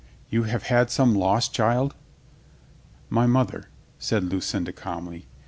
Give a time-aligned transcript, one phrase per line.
[0.31, 1.93] "You have had some loss, child?"
[3.11, 3.69] "My mother,"
[3.99, 5.27] said Lucinda calmly.